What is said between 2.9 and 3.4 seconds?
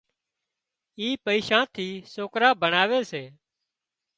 سي